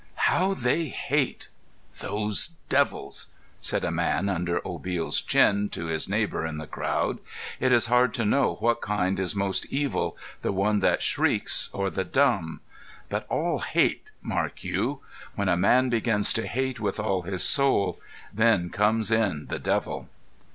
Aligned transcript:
"How 0.31 0.55
they 0.55 0.85
hate 0.85 1.49
those 1.99 2.55
devils!" 2.69 3.27
said 3.59 3.83
a 3.83 3.91
man 3.91 4.25
just 4.25 4.35
under 4.35 4.59
Obil's 4.67 5.21
chin, 5.21 5.69
to 5.73 5.85
his 5.85 6.09
neighbor 6.09 6.43
in 6.43 6.57
the 6.57 6.65
crowd. 6.65 7.19
"It 7.59 7.71
is 7.71 7.85
hard 7.85 8.11
to 8.15 8.25
know 8.25 8.55
which 8.55 8.79
kind 8.81 9.19
is 9.19 9.35
most 9.35 9.67
evil, 9.67 10.17
this 10.41 10.51
one 10.53 10.79
that 10.79 11.03
shrieks, 11.03 11.69
or 11.71 11.91
the 11.91 12.03
dumb 12.03 12.61
but 13.09 13.27
all 13.29 13.59
hate, 13.59 14.09
mark 14.23 14.63
you! 14.63 15.01
When 15.35 15.47
a 15.49 15.55
man 15.55 15.89
begins 15.91 16.33
to 16.33 16.47
hate 16.47 16.79
with 16.79 16.99
all 16.99 17.21
his 17.21 17.43
soul, 17.43 17.99
then 18.33 18.71
comes 18.71 19.11
in 19.11 19.45
the 19.51 19.59
devil!" 19.59 20.09